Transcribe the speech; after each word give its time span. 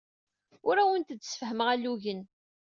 Ur 0.67 0.75
awent-d-ssefhameɣ 0.77 1.67
alugen. 1.73 2.21